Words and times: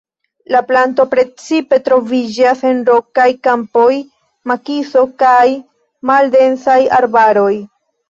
La 0.53 0.59
planto 0.69 1.03
precipe 1.11 1.79
troviĝas 1.89 2.65
en 2.71 2.81
rokaj 2.89 3.29
kampoj, 3.49 3.93
makiso 4.55 5.07
kaj 5.23 5.47
maldensaj 6.15 6.83
arbaroj. 7.03 7.51